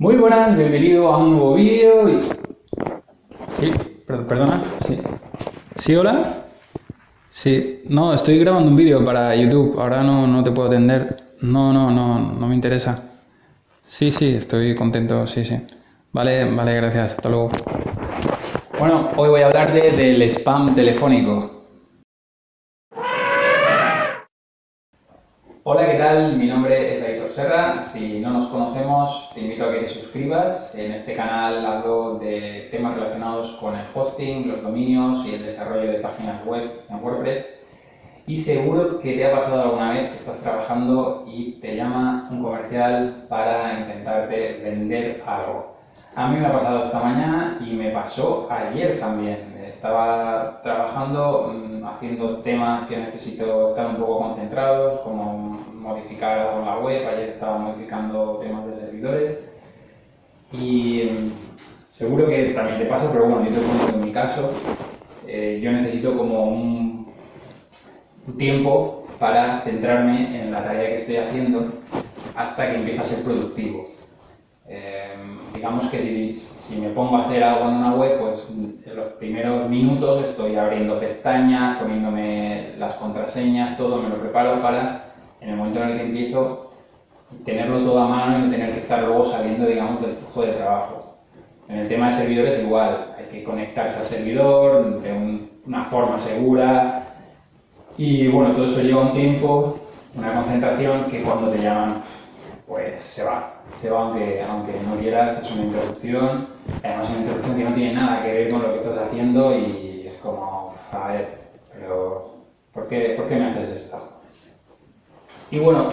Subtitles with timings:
[0.00, 2.08] Muy buenas, bienvenido a un nuevo vídeo.
[2.08, 2.22] y-
[3.58, 3.70] Sí,
[4.06, 4.98] per- perdona, sí.
[5.76, 6.46] ¿Sí, hola?
[7.28, 11.16] Sí, no, estoy grabando un vídeo para YouTube, ahora no, no te puedo atender.
[11.42, 13.02] No, no, no, no me interesa.
[13.86, 15.60] Sí, sí, estoy contento, sí, sí.
[16.14, 17.50] Vale, vale, gracias, hasta luego.
[18.78, 21.58] Bueno, hoy voy a hablar de- del spam telefónico.
[25.64, 26.38] Hola, ¿qué tal?
[26.38, 27.82] Mi nombre es Aitor Serra.
[27.82, 30.74] Si no nos conocemos, te invito a que te suscribas.
[30.74, 35.92] En este canal hablo de temas relacionados con el hosting, los dominios y el desarrollo
[35.92, 37.46] de páginas web en WordPress.
[38.26, 42.42] Y seguro que te ha pasado alguna vez que estás trabajando y te llama un
[42.42, 45.76] comercial para intentarte vender algo.
[46.16, 49.38] A mí me ha pasado esta mañana y me pasó ayer también.
[49.66, 56.66] Estaba trabajando mm, haciendo temas que necesito estar un poco concentrados, como modificar algo en
[56.66, 57.08] la web.
[57.08, 59.38] Ayer estaba modificando temas de servidores.
[60.52, 61.30] Y mm,
[61.90, 64.52] seguro que también te pasa, pero bueno, yo te cuento en mi caso.
[65.26, 66.90] eh, yo necesito como un,
[68.38, 71.72] tiempo para centrarme en la tarea que estoy haciendo
[72.36, 73.88] hasta que empiece a ser productivo.
[74.68, 75.16] Eh,
[75.52, 79.68] digamos que si me pongo a hacer algo en una web, pues en los primeros
[79.68, 85.09] minutos estoy abriendo pestañas, poniéndome las contraseñas, todo, me lo preparo para,
[85.40, 86.70] en el momento en el que empiezo,
[87.44, 90.52] tenerlo todo a mano y no tener que estar luego saliendo, digamos, del flujo de
[90.52, 91.14] trabajo.
[91.68, 96.18] En el tema de servidores igual, hay que conectarse al servidor de un- una forma
[96.18, 97.04] segura
[97.96, 99.78] y bueno, todo eso lleva un tiempo,
[100.16, 102.02] una concentración que cuando te llaman,
[102.66, 103.54] pues se va.
[103.80, 106.48] Se va aunque, aunque no quieras, es una introducción,
[106.82, 110.04] además una introducción que no tiene nada que ver con lo que estás haciendo y
[110.08, 111.28] es como, a ver,
[111.72, 112.34] pero
[112.72, 113.89] ¿por qué, por qué me haces esto?
[115.50, 115.88] Y bueno,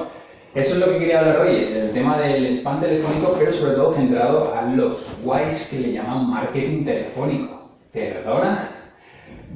[0.54, 3.94] eso es lo que quería hablar hoy, el tema del spam telefónico, pero sobre todo
[3.94, 7.62] centrado a los guays que le llaman marketing telefónico.
[7.92, 8.70] ¿Perdona?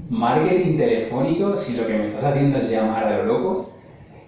[0.09, 3.71] Marketing telefónico, si lo que me estás haciendo es llamar a lo loco,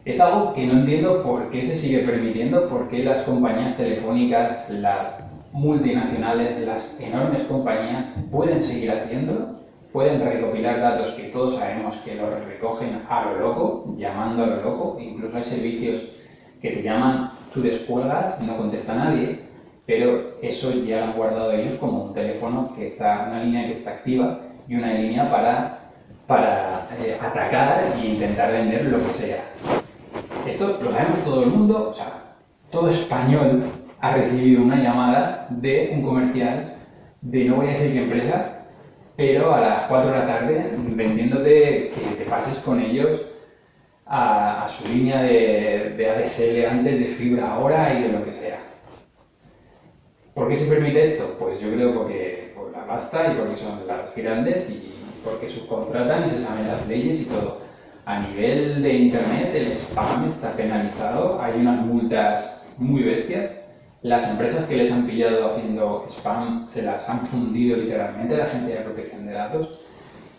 [0.05, 4.69] es algo que no entiendo por qué se sigue permitiendo, por qué las compañías telefónicas,
[4.69, 5.23] las
[5.53, 9.62] multinacionales, las enormes compañías pueden seguir haciéndolo,
[9.93, 14.61] pueden recopilar datos que todos sabemos que los recogen a lo loco, llamando a lo
[14.61, 16.01] loco, incluso hay servicios
[16.61, 19.39] que te llaman, tú descuelgas, no contesta nadie,
[19.85, 23.73] pero eso ya lo han guardado ellos como un teléfono que está, una línea que
[23.73, 25.91] está activa y una línea para,
[26.25, 29.43] para eh, atacar e intentar vender lo que sea.
[30.47, 32.13] Esto lo sabemos todo el mundo, o sea,
[32.71, 33.63] todo español
[34.01, 36.73] ha recibido una llamada de un comercial
[37.21, 38.52] de no voy a decir qué empresa,
[39.15, 43.21] pero a las 4 de la tarde vendiéndote que te pases con ellos
[44.05, 48.33] a, a su línea de, de ADSL antes de fibra ahora y de lo que
[48.33, 48.59] sea.
[50.33, 51.35] ¿Por qué se permite esto?
[51.37, 56.27] Pues yo creo porque por la pasta y porque son las grandes y porque subcontratan
[56.27, 57.61] y se saben las leyes y todo.
[58.05, 63.52] A nivel de internet el spam está penalizado, hay unas multas muy bestias.
[64.03, 68.75] Las empresas que les han pillado haciendo spam se las han fundido literalmente la agencia
[68.75, 69.69] de protección de datos.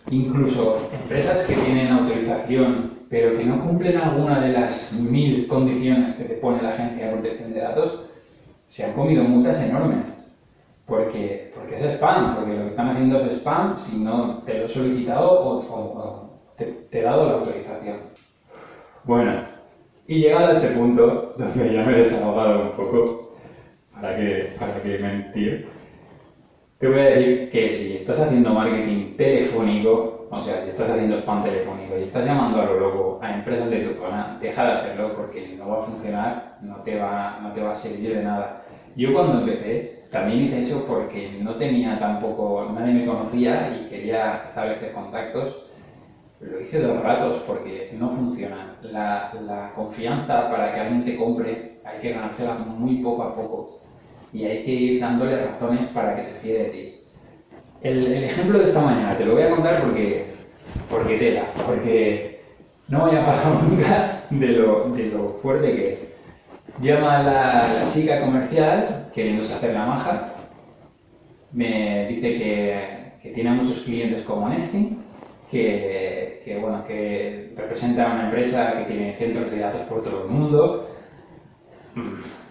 [0.09, 6.25] Incluso empresas que tienen autorización pero que no cumplen alguna de las mil condiciones que
[6.25, 7.99] te pone la agencia de protección de datos,
[8.65, 10.07] se han comido multas enormes.
[10.85, 14.65] Porque, porque es spam, porque lo que están haciendo es spam si no te lo
[14.65, 18.07] he solicitado o, o- o te, te he dado la autorización.
[19.03, 19.39] Bueno,
[20.07, 23.24] y llegado a este punto, donde ya me he desahogado un poco,
[23.95, 25.65] para que, para que mentir,
[26.77, 31.15] te voy a decir que si estás haciendo marketing telefónico, o sea, si estás haciendo
[31.15, 34.71] spam telefónico y estás llamando a lo loco a empresas de tu zona, deja de
[34.71, 38.21] hacerlo porque no va a funcionar, no te va, no te va a servir de
[38.21, 38.51] nada.
[38.95, 44.41] Yo cuando empecé también hice eso porque no tenía tampoco, nadie me conocía y quería
[44.43, 45.57] establecer contactos.
[46.39, 48.73] Lo hice dos ratos porque no funciona.
[48.81, 53.69] La, la confianza para que alguien te compre hay que ganársela muy poco a poco
[54.35, 56.93] y hay que ir dándole razones para que se fíe de ti.
[57.81, 60.25] El, el ejemplo de esta mañana te lo voy a contar porque,
[60.89, 62.41] porque tela, porque
[62.89, 66.09] no me haya pasado nunca de lo, de lo fuerte que es.
[66.81, 70.33] Llama la, la chica comercial queriéndose hacer la maja,
[71.51, 74.97] me dice que, que tiene muchos clientes como Nesting,
[75.49, 80.29] que, que, bueno, que representa una empresa que tiene centros de datos por todo el
[80.29, 80.89] mundo.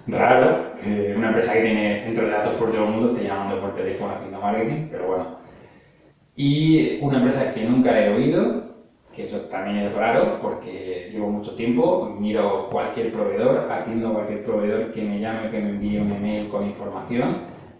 [0.06, 3.60] Raro que una empresa que tiene centros de datos por todo el mundo esté llamando
[3.60, 5.26] por teléfono haciendo marketing, pero bueno.
[6.36, 8.64] Y una empresa que nunca he oído,
[9.14, 14.92] que eso también es raro porque llevo mucho tiempo, miro cualquier proveedor, atiendo cualquier proveedor
[14.92, 17.36] que me llame, que me envíe un email con información,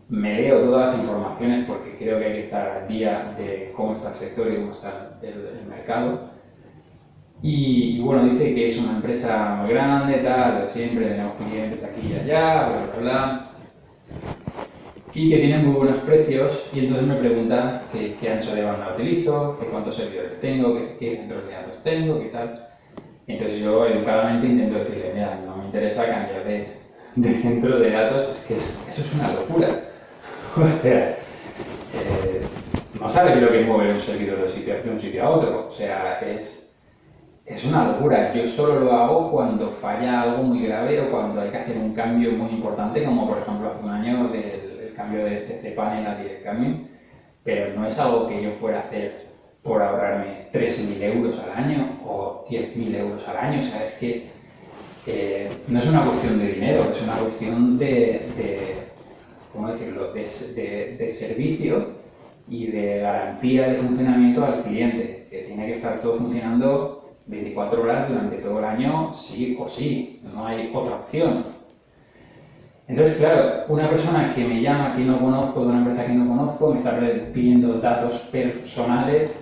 [0.09, 3.95] me leo todas las informaciones porque creo que hay que estar al día de cómo
[3.95, 6.34] está el sector y cómo está el, mercado.
[7.47, 12.69] Y, bueno, dice que es una empresa grande, tal, siempre tenemos clientes aquí y allá,
[12.69, 13.55] bla, bla, bla
[15.15, 19.57] y que tiene muy buenos precios y entonces me pregunta qué, ancho de banda utilizo,
[19.61, 22.67] qué cuántos servidores tengo, qué, centros de datos tengo, qué tal.
[23.29, 26.67] Entonces yo educadamente intento decirle, mira, no me interesa cambiar de,
[27.43, 29.69] centro de datos, es que eso, es una locura.
[30.57, 32.41] o sea, eh,
[33.01, 36.19] no sabes lo que mueve un servidor de, de un sitio a otro, o sea,
[36.21, 36.64] es,
[37.47, 38.33] es una locura.
[38.33, 41.95] Yo solo lo hago cuando falla algo muy grave o cuando hay que hacer un
[41.95, 46.17] cambio muy importante, como por ejemplo hace un año del cambio de TC Panel a
[46.17, 46.47] Direct
[47.43, 49.27] pero no es algo que yo fuera a hacer
[49.63, 53.61] por ahorrarme 3.000 euros al año o 10.000 euros al año.
[53.61, 54.29] O sea, es que
[55.07, 58.77] eh, no es una cuestión de dinero, es una cuestión de,
[59.53, 61.89] ¿cómo decirlo?, de, de, servicio
[62.49, 66.94] y de garantía de funcionamiento al cliente, que tiene que estar todo funcionando
[67.27, 71.45] 24 horas durante todo el año, sí o sí, no hay otra opción.
[72.87, 76.29] Entonces, claro, una persona que me llama que no conozco, de una empresa que no
[76.29, 76.99] conozco, me está
[77.33, 79.33] pidiendo datos personales,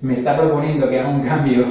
[0.00, 1.66] me está proponiendo que haga un cambio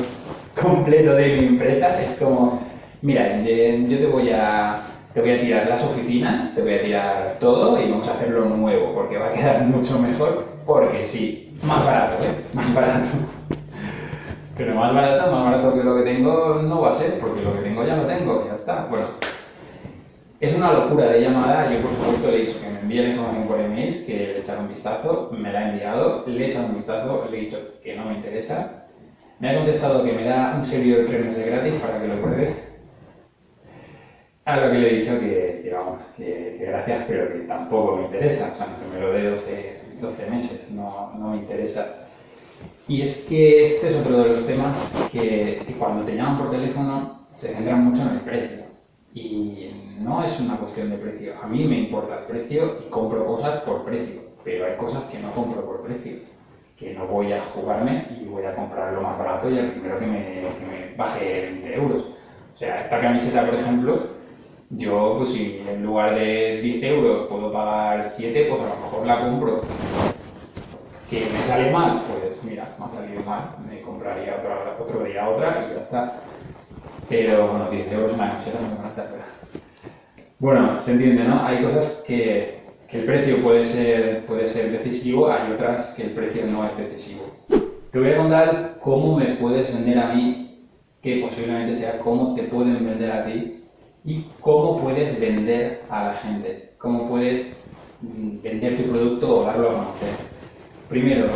[0.61, 2.61] completo de mi empresa, es como,
[3.01, 4.81] mira, yo te voy a,
[5.13, 8.45] te voy a tirar las oficinas, te voy a tirar todo y vamos a hacerlo
[8.45, 12.29] nuevo, porque va a quedar mucho mejor, porque sí, más barato, ¿eh?
[12.53, 13.07] Más barato.
[14.59, 17.55] Pero más barato, más barato que lo que tengo no va a ser, porque lo
[17.55, 18.87] que tengo ya lo tengo, ya está.
[18.87, 19.05] Bueno,
[20.37, 21.71] es una locura de llamada.
[21.71, 24.39] Yo, por supuesto, le he dicho que me envíe la información por email, que le
[24.39, 25.29] echara un vistazo.
[25.31, 28.15] Me la ha enviado, le he echado un vistazo, le he dicho que no me
[28.15, 28.83] interesa.
[29.39, 32.53] Me ha contestado que me da un servidor tres meses gratis para que lo pruebe.
[34.43, 38.49] A lo que le he dicho que, vamos, que, gracias, pero que tampoco me interesa.
[38.51, 42.08] O sea, que me lo dé 12, 12 meses, no, me interesa.
[42.87, 44.77] Y es que este es otro de los temas
[45.11, 48.57] que, que cuando te llaman por teléfono se centran mucho en el precio.
[49.13, 51.33] Y no es una cuestión de precio.
[51.41, 55.19] A mí me importa el precio y compro cosas por precio, pero hay cosas que
[55.19, 56.17] no compro por precio,
[56.77, 59.99] que no voy a jugarme y voy a comprar lo más barato y el primero
[59.99, 62.03] que me, que me baje 20 euros.
[62.55, 64.07] O sea, esta camiseta, por ejemplo,
[64.71, 69.07] yo, pues si en lugar de 10 euros puedo pagar 7, pues a lo mejor
[69.07, 69.63] la compro.
[71.09, 74.37] Que me sale mal, pues mira, me ha salido mal, me compraría
[74.79, 76.21] otro día otra y ya está.
[77.09, 79.09] Pero bueno, 10 euros una camiseta muy barata,
[80.37, 81.43] Bueno, se entiende, ¿no?
[81.43, 86.11] Hay cosas que, que, el precio puede ser, puede ser decisivo, hay otras que el
[86.11, 87.25] precio no es decisivo.
[87.91, 90.67] Te voy a contar cómo me puedes vender a mí,
[91.01, 93.63] que posiblemente sea cómo te pueden vender a ti
[94.05, 97.57] y cómo puedes vender a la gente, cómo puedes
[98.01, 100.29] mm, vender tu producto o darlo a conocer.
[100.89, 101.27] Primero,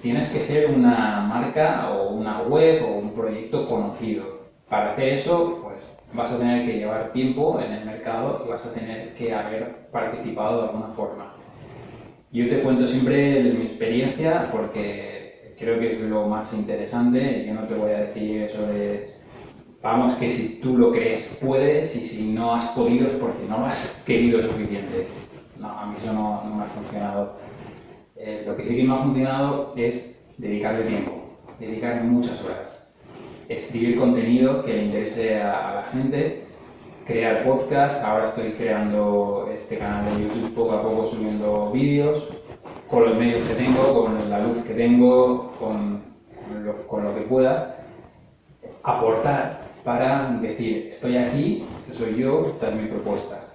[0.00, 4.24] tienes que ser una marca o una web o un proyecto conocido.
[4.70, 8.64] Para hacer eso, pues vas a tener que llevar tiempo en el mercado y vas
[8.64, 11.34] a tener que haber participado de alguna forma.
[12.32, 17.66] Yo te cuento siempre mi experiencia porque creo que es lo más interesante yo no
[17.66, 19.12] te voy a decir eso de
[19.82, 23.66] vamos que si tú lo crees puedes y si no has podido es porque no
[23.66, 25.06] has querido suficiente.
[25.60, 27.36] No, a mí eso no, me ha funcionado.
[28.24, 31.12] Eh, lo que sí que me ha funcionado es dedicarle tiempo,
[31.58, 32.72] dedicarle muchas horas
[33.48, 36.44] escribir contenido que le interese a, la gente,
[37.06, 42.28] crear podcast, ahora estoy creando este canal de YouTube poco a poco subiendo vídeos,
[42.88, 46.02] con los medios que tengo, con la luz que tengo, con
[46.64, 47.84] lo, con lo que pueda,
[48.82, 53.48] aportar para decir, estoy aquí, este soy yo, esta es mi propuesta.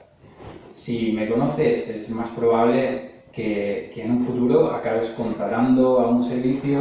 [0.74, 6.24] Si me conoces, es más probable que, que en un futuro acabes contratando a un
[6.24, 6.80] servicio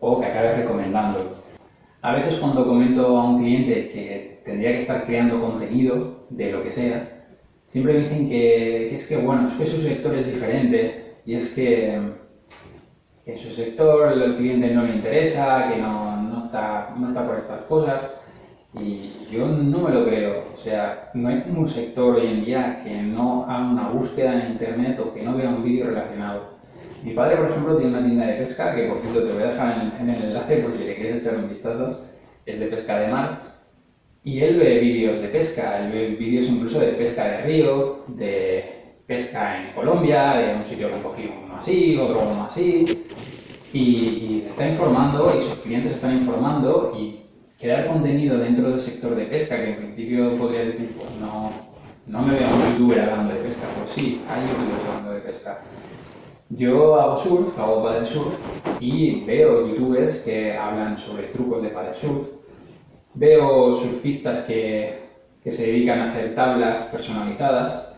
[0.00, 1.30] o que acabes recomendándolo.
[2.02, 6.62] A veces cuando comento a un cliente que tendría que estar creando contenido de lo
[6.62, 7.08] que sea,
[7.68, 11.54] siempre me dicen que, es que, bueno, es que su sector es diferente y es
[11.54, 11.94] que,
[13.26, 17.62] en su sector el cliente no le interesa, que no, está, no está por estas
[17.62, 18.02] cosas.
[18.74, 20.44] Y yo no me lo creo.
[20.54, 24.52] O sea, no hay un sector hoy en día que no haga una búsqueda en
[24.52, 26.58] internet o que no vea un vídeo relacionado.
[27.02, 29.46] Mi padre, por ejemplo, tiene una tienda de pesca, que por cierto te voy a
[29.46, 32.00] dejar en, el enlace por si le quieres echar un vistazo,
[32.44, 33.40] es de pesca de mar.
[34.24, 38.64] Y él ve vídeos de pesca, él ve vídeos incluso de pesca de río, de
[39.06, 42.84] pesca en Colombia, de un sitio que han cogido uno así, otro uno así.
[43.72, 47.20] y, y está informando y sus clientes están informando y
[47.58, 51.50] crear contenido dentro del sector de pesca, que en principio podría decir, pues no,
[52.06, 55.58] no me veo un youtuber hablando de pesca, pues sí, hay youtubers hablando de pesca.
[56.50, 58.34] Yo hago surf, hago paddle surf
[58.80, 62.28] y veo youtubers que hablan sobre trucos de paddle surf.
[63.14, 65.00] Veo surfistas que,
[65.42, 67.88] que se dedican a hacer tablas personalizadas,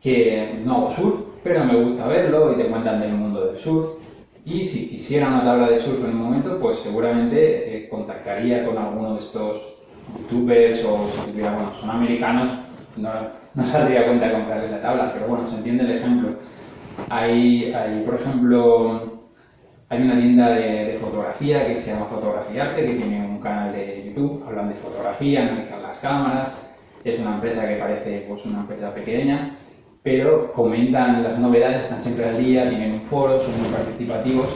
[0.00, 4.03] que no hago surf, pero me gusta verlo y te cuentan del mundo del surf.
[4.46, 8.76] Y si quisiera una tabla de surf en un momento, pues seguramente eh, contactaría con
[8.76, 9.62] alguno de estos
[10.18, 12.58] youtubers o si tuviera, bueno, son americanos,
[12.96, 13.10] no,
[13.64, 16.28] saldría cuenta de comprarles la tabla, pero bueno, se entiende el ejemplo.
[17.08, 19.22] Hay, hay por ejemplo,
[19.88, 24.04] hay una tienda de, de, fotografía que se llama Fotografiarte, que tiene un canal de
[24.06, 26.54] YouTube, hablan de fotografía, analizan las cámaras,
[27.02, 29.56] es una empresa que parece pues, una empresa pequeña,
[30.04, 34.48] pero comentan las novedades, están siempre al día, tienen un foro, son muy participativos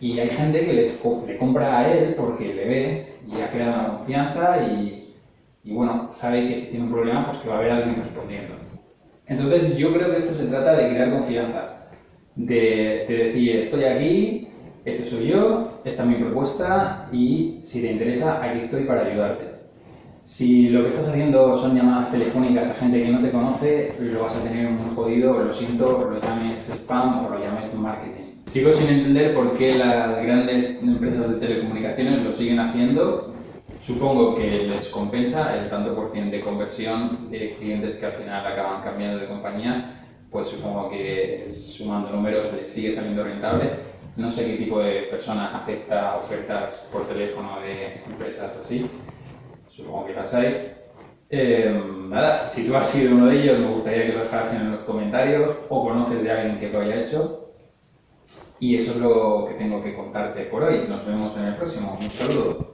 [0.00, 3.98] y hay gente que le compra a él porque le ve y ha creado una
[3.98, 5.14] confianza y,
[5.62, 8.54] y, bueno, sabe que si tiene un problema, pues que va a haber alguien respondiendo.
[9.28, 11.88] Entonces yo creo que esto se trata de crear confianza,
[12.34, 14.48] de, de decir estoy aquí,
[14.84, 19.53] este soy yo, esta es mi propuesta y si te interesa, aquí estoy para ayudarte.
[20.24, 24.22] Si lo que estás haciendo son llamadas telefónicas a gente que no te conoce, lo
[24.22, 28.40] vas a tener muy jodido, lo siento, lo llames spam o lo llames marketing.
[28.46, 33.34] Sigo sin entender por qué las grandes empresas de telecomunicaciones lo siguen haciendo.
[33.82, 38.46] Supongo que les compensa el tanto por ciento de conversión de clientes que al final
[38.46, 40.00] acaban cambiando de compañía,
[40.30, 43.72] pues supongo que sumando números les sigue saliendo rentable.
[44.16, 48.88] No sé qué tipo de persona acepta ofertas por teléfono de empresas así
[49.74, 50.72] supongo que las hay.
[51.30, 54.72] Eh, nada, si tú has sido uno de ellos, me gustaría que lo dejaras en
[54.72, 57.40] los comentarios o conoces de alguien que lo haya hecho.
[58.60, 60.86] Y eso es lo que tengo que contarte por hoy.
[60.88, 61.98] Nos vemos en el próximo.
[62.00, 62.73] Un saludo.